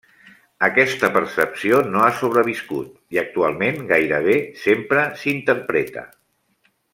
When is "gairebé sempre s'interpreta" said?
3.95-6.07